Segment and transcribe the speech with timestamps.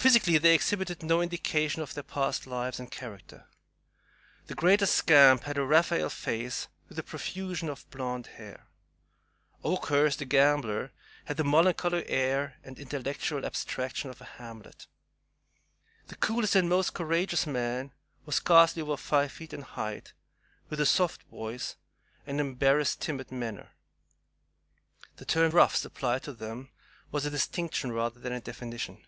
[0.00, 3.44] Physically they exhibited no indication of their past lives and character.
[4.46, 8.64] The greatest scamp had a Raphael face, with a profusion of blonde hair;
[9.62, 10.90] Oakhurst, a gambler,
[11.26, 14.86] had the melancholy air and intellectual abstraction of a Hamlet;
[16.08, 17.92] the coolest and most courageous man
[18.24, 20.14] was scarcely over five feet in height,
[20.70, 21.76] with a soft voice
[22.26, 23.72] and an embarrassed, timid manner.
[25.16, 26.70] The term "roughs" applied to them
[27.12, 29.04] was a distinction rather than a definition.